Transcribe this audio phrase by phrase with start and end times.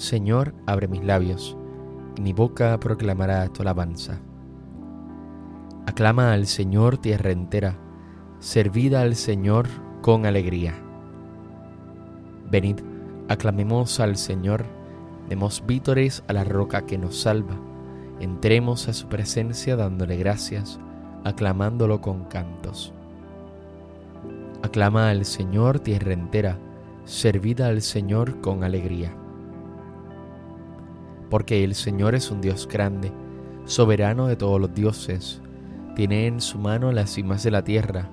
[0.00, 1.58] Señor, abre mis labios,
[2.16, 4.18] y mi boca proclamará tu alabanza.
[5.86, 7.76] Aclama al Señor tierra entera,
[8.38, 9.66] servida al Señor
[10.00, 10.72] con alegría.
[12.50, 12.76] Venid,
[13.28, 14.64] aclamemos al Señor,
[15.28, 17.60] demos vítores a la roca que nos salva,
[18.20, 20.80] entremos a su presencia dándole gracias,
[21.24, 22.94] aclamándolo con cantos.
[24.62, 26.56] Aclama al Señor tierra entera,
[27.04, 29.19] servida al Señor con alegría.
[31.30, 33.12] Porque el Señor es un Dios grande,
[33.64, 35.40] soberano de todos los dioses,
[35.94, 38.08] tiene en su mano las cimas de la tierra,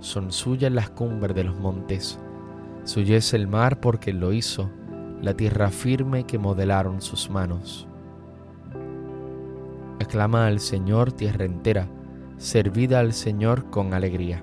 [0.00, 2.18] son suyas las cumbres de los montes.
[2.84, 4.70] Suyo es el mar porque lo hizo,
[5.22, 7.86] la tierra firme que modelaron sus manos.
[10.00, 11.88] Aclama al Señor tierra entera,
[12.36, 14.42] servida al Señor con alegría.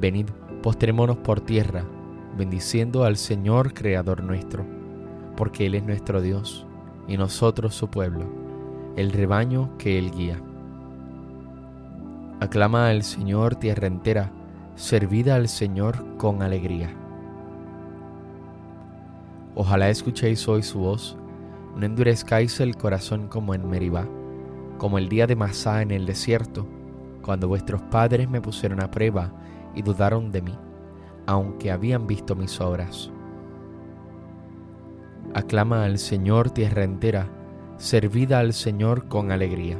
[0.00, 0.26] Venid,
[0.62, 1.84] postrémonos por tierra,
[2.38, 4.64] bendiciendo al Señor Creador nuestro,
[5.40, 6.66] porque Él es nuestro Dios
[7.08, 8.26] y nosotros su pueblo,
[8.96, 10.38] el rebaño que Él guía.
[12.40, 14.30] Aclama al Señor tierra entera,
[14.74, 16.94] servida al Señor con alegría.
[19.54, 21.16] Ojalá escuchéis hoy su voz,
[21.74, 24.06] no endurezcáis el corazón como en Meribá,
[24.76, 26.66] como el día de Masá en el desierto,
[27.22, 29.32] cuando vuestros padres me pusieron a prueba
[29.74, 30.58] y dudaron de mí,
[31.24, 33.10] aunque habían visto mis obras.
[35.32, 37.28] Aclama al Señor tierra entera,
[37.76, 39.78] servida al Señor con alegría.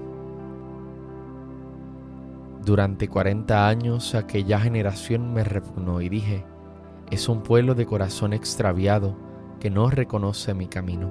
[2.65, 6.45] Durante cuarenta años aquella generación me repugnó y dije,
[7.11, 9.17] es un pueblo de corazón extraviado
[9.59, 11.11] que no reconoce mi camino.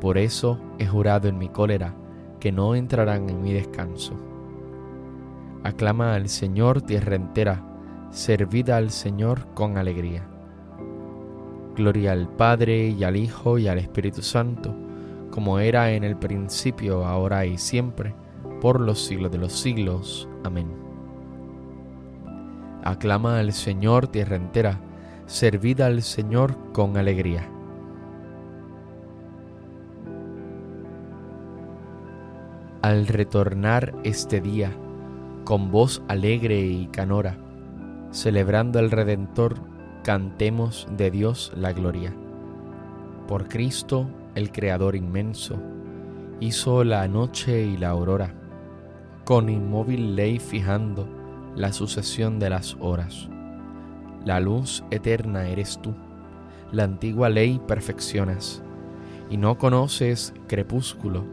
[0.00, 1.92] Por eso he jurado en mi cólera
[2.38, 4.14] que no entrarán en mi descanso.
[5.64, 7.64] Aclama al Señor tierra entera,
[8.10, 10.35] servida al Señor con alegría.
[11.76, 14.74] Gloria al Padre y al Hijo y al Espíritu Santo,
[15.30, 18.14] como era en el principio, ahora y siempre,
[18.62, 20.26] por los siglos de los siglos.
[20.42, 20.68] Amén.
[22.82, 24.80] Aclama al Señor tierra entera,
[25.26, 27.46] servida al Señor con alegría.
[32.80, 34.72] Al retornar este día,
[35.44, 37.36] con voz alegre y canora,
[38.12, 39.75] celebrando al Redentor,
[40.06, 42.14] cantemos de Dios la gloria.
[43.26, 44.06] Por Cristo,
[44.36, 45.56] el Creador inmenso,
[46.38, 48.32] hizo la noche y la aurora
[49.24, 51.08] con inmóvil ley fijando
[51.56, 53.28] la sucesión de las horas.
[54.24, 55.92] La luz eterna eres tú,
[56.70, 58.62] la antigua ley perfeccionas,
[59.28, 61.24] y no conoces crepúsculo,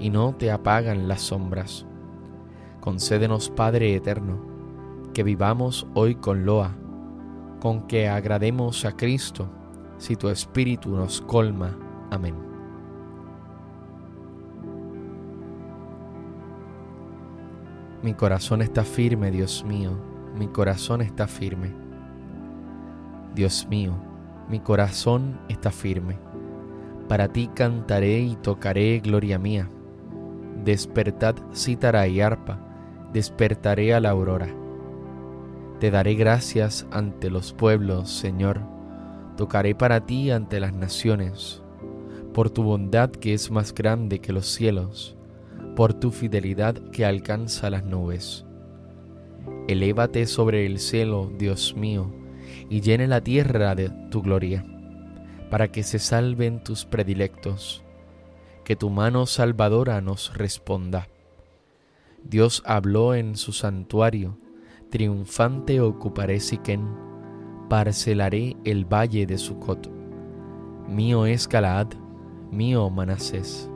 [0.00, 1.86] y no te apagan las sombras.
[2.80, 4.40] Concédenos, Padre eterno,
[5.14, 6.74] que vivamos hoy con loa,
[7.60, 9.48] con que agrademos a Cristo,
[9.98, 11.76] si tu Espíritu nos colma.
[12.10, 12.34] Amén.
[18.02, 19.90] Mi corazón está firme, Dios mío,
[20.36, 21.74] mi corazón está firme.
[23.34, 23.94] Dios mío,
[24.48, 26.16] mi corazón está firme.
[27.08, 29.68] Para ti cantaré y tocaré gloria mía.
[30.64, 32.60] Despertad cítara y arpa,
[33.12, 34.48] despertaré a la aurora.
[35.80, 38.60] Te daré gracias ante los pueblos, Señor.
[39.36, 41.62] Tocaré para ti ante las naciones,
[42.34, 45.18] por tu bondad que es más grande que los cielos
[45.78, 48.44] por tu fidelidad que alcanza las nubes.
[49.68, 52.12] Elévate sobre el cielo, Dios mío,
[52.68, 54.64] y llene la tierra de tu gloria,
[55.52, 57.84] para que se salven tus predilectos,
[58.64, 61.06] que tu mano salvadora nos responda.
[62.24, 64.36] Dios habló en su santuario,
[64.90, 66.88] triunfante ocuparé Siquén,
[67.68, 69.90] parcelaré el valle de Sucot.
[70.88, 71.88] Mío es Galaad,
[72.50, 73.70] mío Manasés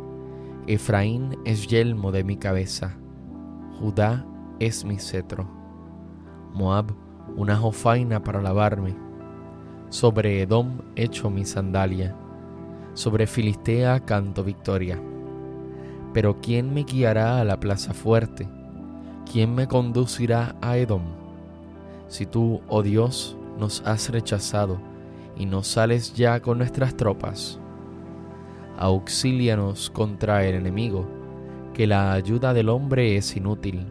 [0.67, 2.97] Efraín es yelmo de mi cabeza,
[3.81, 4.25] Judá
[4.61, 5.49] es mi cetro,
[6.55, 6.93] Moab
[7.37, 8.95] una jofaina para lavarme,
[9.89, 12.17] sobre Edom echo mi sandalia,
[12.95, 15.03] sobre Filistea canto victoria.
[16.13, 18.49] Pero ¿quién me guiará a la plaza fuerte?
[19.31, 21.03] ¿Quién me conducirá a Edom?
[22.09, 24.79] Si tú, oh Dios, nos has rechazado
[25.37, 27.59] y no sales ya con nuestras tropas,
[28.79, 31.07] auxílianos contra el enemigo,
[31.73, 33.87] que la ayuda del hombre es inútil.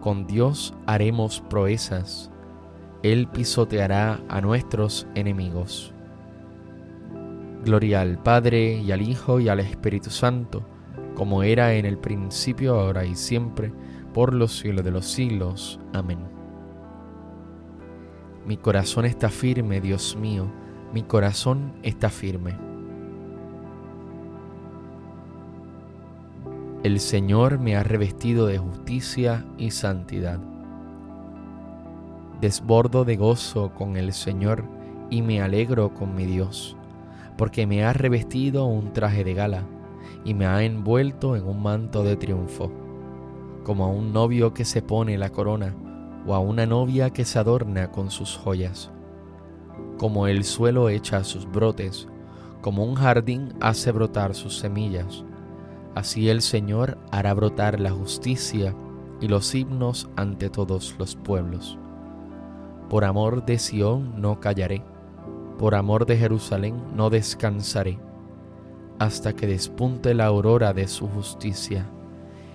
[0.00, 2.30] Con Dios haremos proezas,
[3.02, 5.92] Él pisoteará a nuestros enemigos.
[7.64, 10.62] Gloria al Padre y al Hijo y al Espíritu Santo,
[11.14, 13.72] como era en el principio, ahora y siempre,
[14.12, 15.80] por los siglos de los siglos.
[15.92, 16.18] Amén.
[18.46, 20.46] Mi corazón está firme, Dios mío,
[20.92, 22.56] mi corazón está firme.
[26.82, 30.40] El Señor me ha revestido de justicia y santidad.
[32.40, 34.64] Desbordo de gozo con el Señor
[35.10, 36.76] y me alegro con mi Dios,
[37.36, 39.62] porque me ha revestido un traje de gala
[40.24, 42.72] y me ha envuelto en un manto de triunfo
[43.64, 45.74] como a un novio que se pone la corona
[46.26, 48.90] o a una novia que se adorna con sus joyas.
[49.98, 52.08] Como el suelo echa sus brotes,
[52.60, 55.24] como un jardín hace brotar sus semillas
[55.94, 58.74] Así el Señor hará brotar la justicia
[59.20, 61.78] y los himnos ante todos los pueblos.
[62.88, 64.84] Por amor de Sión no callaré,
[65.58, 67.98] por amor de Jerusalén no descansaré,
[68.98, 71.90] hasta que despunte la aurora de su justicia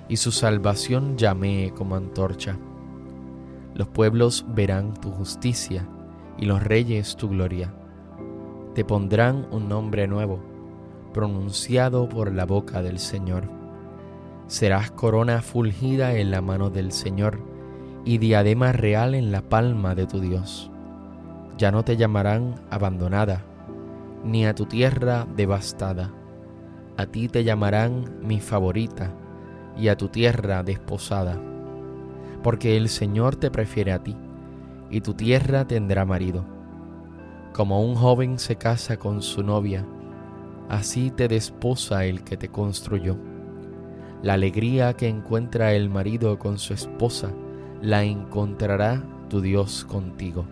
[0.08, 2.58] y su salvación llamee como antorcha.
[3.74, 5.88] Los pueblos verán tu justicia
[6.38, 7.74] y los reyes tu gloria.
[8.74, 10.40] Te pondrán un nombre nuevo
[11.14, 13.50] pronunciado por la boca del Señor.
[14.48, 17.40] Serás corona fulgida en la mano del Señor
[18.04, 20.70] y diadema real en la palma de tu Dios.
[21.58, 23.44] Ya no te llamarán abandonada,
[24.24, 26.12] ni a tu tierra devastada.
[26.98, 29.12] A ti te llamarán mi favorita
[29.78, 31.40] y a tu tierra desposada.
[32.44, 34.16] Porque el Señor te prefiere a ti,
[34.90, 36.46] y tu tierra tendrá marido.
[37.54, 39.86] Como un joven se casa con su novia,
[40.70, 43.18] así te desposa el que te construyó.
[44.22, 47.32] La alegría que encuentra el marido con su esposa,
[47.82, 50.46] la encontrará tu Dios contigo.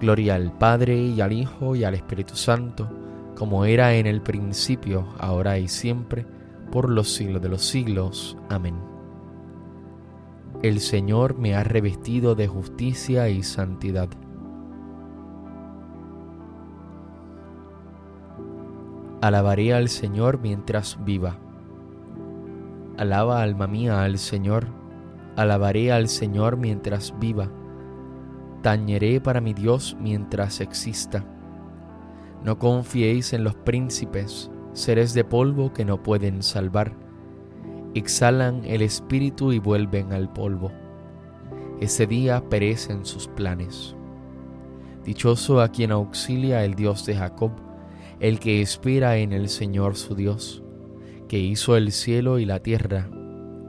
[0.00, 2.88] Gloria al Padre y al Hijo y al Espíritu Santo,
[3.36, 6.26] como era en el principio, ahora y siempre,
[6.70, 8.36] por los siglos de los siglos.
[8.48, 8.76] Amén.
[10.62, 14.08] El Señor me ha revestido de justicia y santidad
[19.22, 21.36] Alabaré al Señor mientras viva.
[22.96, 24.68] Alaba alma mía al Señor,
[25.36, 27.50] alabaré al Señor mientras viva.
[28.62, 31.22] Tañeré para mi Dios mientras exista.
[32.42, 36.94] No confiéis en los príncipes, seres de polvo que no pueden salvar.
[37.94, 40.70] Exhalan el espíritu y vuelven al polvo.
[41.80, 43.96] Ese día perecen sus planes.
[45.04, 47.52] Dichoso a quien auxilia el Dios de Jacob
[48.20, 50.62] el que espera en el Señor su Dios,
[51.26, 53.08] que hizo el cielo y la tierra,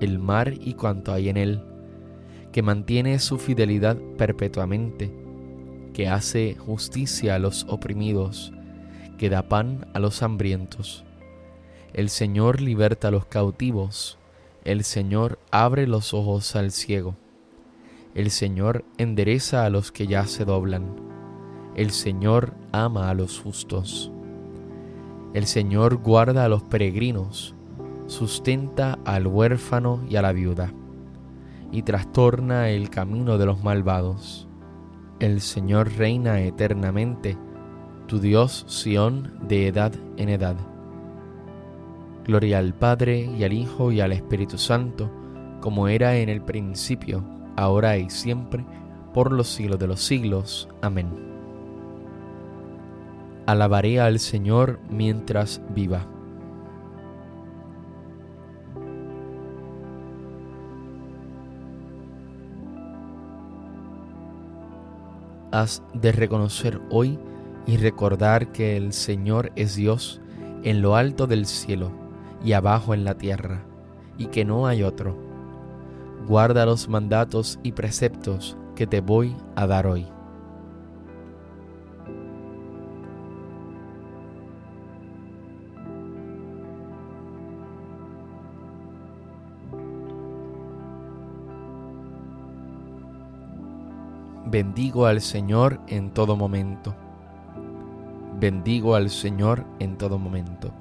[0.01, 1.63] el mar y cuanto hay en él,
[2.51, 5.09] que mantiene su fidelidad perpetuamente,
[5.94, 8.51] que hace justicia a los oprimidos,
[9.21, 11.06] que da pan a los hambrientos.
[11.94, 14.18] El Señor liberta a los cautivos,
[14.63, 17.13] el Señor abre los ojos al ciego,
[18.15, 20.95] el Señor endereza a los que ya se doblan,
[21.75, 24.12] el Señor ama a los justos.
[25.35, 27.53] El Señor guarda a los peregrinos,
[28.07, 30.74] sustenta al huérfano y a la viuda,
[31.71, 34.47] y trastorna el camino de los malvados.
[35.19, 37.38] El Señor reina eternamente,
[38.11, 40.57] tu Dios Sión de edad en edad.
[42.25, 45.09] Gloria al Padre y al Hijo y al Espíritu Santo,
[45.61, 47.24] como era en el principio,
[47.55, 48.65] ahora y siempre,
[49.13, 50.67] por los siglos de los siglos.
[50.81, 51.07] Amén.
[53.45, 56.05] Alabaré al Señor mientras viva.
[65.53, 67.17] Has de reconocer hoy
[67.65, 70.22] y recordar que el Señor es Dios
[70.63, 71.91] en lo alto del cielo
[72.44, 73.63] y abajo en la tierra,
[74.18, 75.15] y que no hay otro.
[76.27, 80.08] Guarda los mandatos y preceptos que te voy a dar hoy.
[94.51, 96.94] Bendigo al Señor en todo momento.
[98.41, 100.71] Bendigo al Señor en todo momento.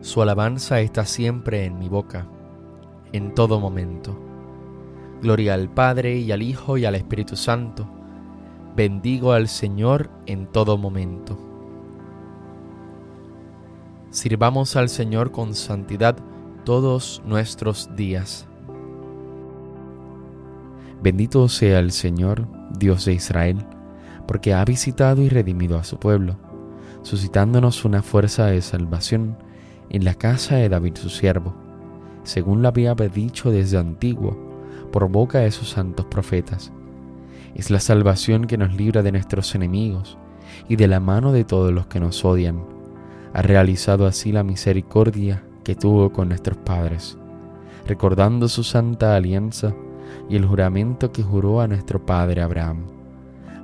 [0.00, 2.26] Su alabanza está siempre en mi boca,
[3.12, 4.18] en todo momento.
[5.20, 7.86] Gloria al Padre y al Hijo y al Espíritu Santo.
[8.74, 11.36] Bendigo al Señor en todo momento.
[14.08, 16.16] Sirvamos al Señor con santidad
[16.64, 18.48] todos nuestros días.
[21.02, 23.58] Bendito sea el Señor, Dios de Israel,
[24.30, 26.36] porque ha visitado y redimido a su pueblo,
[27.02, 29.36] suscitándonos una fuerza de salvación
[29.88, 31.52] en la casa de David su siervo,
[32.22, 34.38] según lo había dicho desde antiguo,
[34.92, 36.70] por boca de sus santos profetas.
[37.56, 40.16] Es la salvación que nos libra de nuestros enemigos
[40.68, 42.62] y de la mano de todos los que nos odian.
[43.34, 47.18] Ha realizado así la misericordia que tuvo con nuestros padres,
[47.84, 49.74] recordando su santa alianza
[50.28, 52.99] y el juramento que juró a nuestro padre Abraham,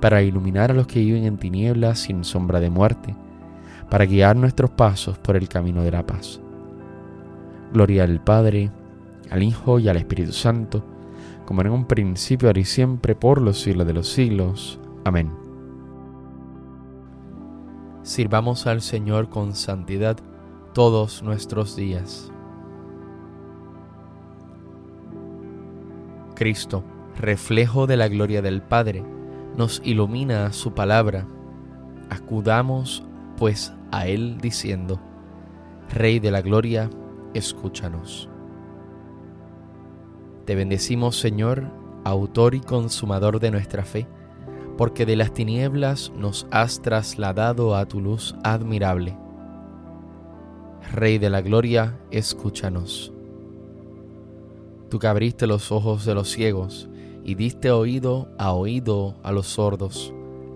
[0.00, 3.14] para iluminar a los que viven en tinieblas sin sombra de muerte,
[3.88, 6.40] para guiar nuestros pasos por el camino de la paz.
[7.72, 8.70] Gloria al Padre,
[9.30, 10.84] al Hijo y al Espíritu Santo,
[11.44, 14.78] como en un principio, ahora y siempre, por los siglos de los siglos.
[15.04, 15.32] Amén.
[18.02, 20.16] Sirvamos al Señor con santidad
[20.72, 22.30] todos nuestros días.
[26.34, 26.82] Cristo,
[27.18, 29.04] reflejo de la gloria del Padre,
[29.56, 31.26] nos ilumina su palabra.
[32.08, 33.02] Acudamos
[33.36, 35.00] pues a Él diciendo,
[35.90, 36.90] Rey de la Gloria,
[37.34, 38.28] escúchanos.
[40.44, 41.70] Te bendecimos, Señor,
[42.04, 44.06] autor y consumador de nuestra fe,
[44.76, 49.16] porque de las tinieblas nos has trasladado a tu luz admirable.
[50.92, 53.12] Rey de la Gloria, escúchanos.
[54.88, 56.89] Tú que abriste los ojos de los ciegos
[57.30, 60.12] y diste oído a oído a los sordos,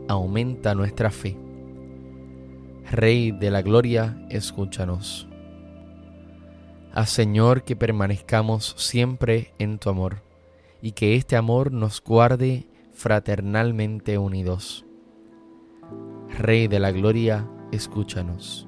[0.09, 1.37] aumenta nuestra fe.
[2.90, 5.28] Rey de la Gloria, escúchanos.
[6.93, 10.25] Haz Señor que permanezcamos siempre en tu amor
[10.83, 14.85] y que este amor nos guarde fraternalmente unidos.
[16.28, 18.66] Rey de la Gloria, escúchanos.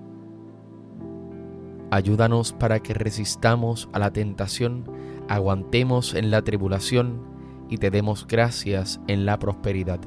[1.90, 4.84] Ayúdanos para que resistamos a la tentación,
[5.28, 7.34] aguantemos en la tribulación
[7.68, 10.00] y te demos gracias en la prosperidad.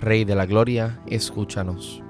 [0.00, 2.02] Rey de la Gloria, escúchanos.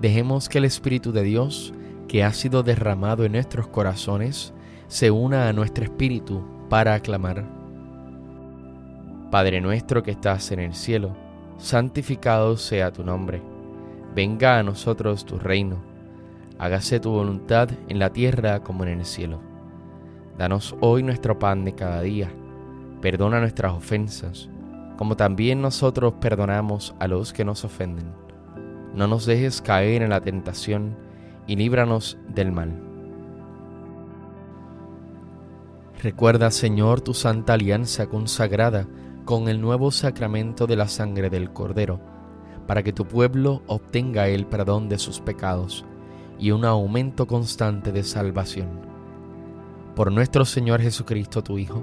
[0.00, 1.74] Dejemos que el Espíritu de Dios,
[2.08, 4.54] que ha sido derramado en nuestros corazones,
[4.86, 7.44] se una a nuestro espíritu para aclamar.
[9.30, 11.16] Padre nuestro que estás en el cielo,
[11.58, 13.42] santificado sea tu nombre.
[14.14, 15.82] Venga a nosotros tu reino.
[16.58, 19.40] Hágase tu voluntad en la tierra como en el cielo.
[20.38, 22.30] Danos hoy nuestro pan de cada día.
[23.04, 24.48] Perdona nuestras ofensas,
[24.96, 28.24] como también nosotros perdonamos a los que nos ofenden
[28.94, 30.96] no nos dejes caer en la tentación
[31.46, 32.72] y líbranos del mal.
[36.00, 38.86] Recuerda, Señor, tu santa alianza consagrada
[39.24, 41.98] con el nuevo sacramento de la sangre del Cordero,
[42.66, 45.84] para que tu pueblo obtenga el perdón de sus pecados
[46.38, 48.68] y un aumento constante de salvación.
[49.96, 51.82] Por nuestro Señor Jesucristo, tu Hijo,